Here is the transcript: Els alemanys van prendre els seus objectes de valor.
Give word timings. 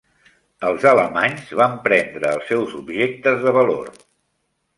Els 0.69 0.87
alemanys 0.91 1.51
van 1.59 1.75
prendre 1.83 2.33
els 2.39 2.49
seus 2.53 2.75
objectes 2.81 3.39
de 3.45 3.55
valor. 3.61 3.95